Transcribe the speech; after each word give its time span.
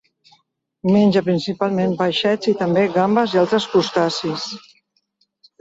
Menja 0.93 1.21
principalment 1.27 1.93
peixets 2.01 2.51
i, 2.53 2.55
també, 2.63 2.87
gambes 2.97 3.37
i 3.37 3.43
altres 3.43 3.71
crustacis. 3.75 4.51